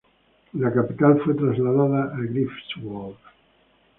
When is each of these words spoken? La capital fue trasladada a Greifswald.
La 0.55 0.71
capital 0.73 1.21
fue 1.23 1.35
trasladada 1.35 2.05
a 2.05 2.17
Greifswald. 2.21 3.17